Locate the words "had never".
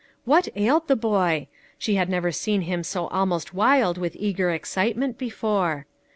1.93-2.31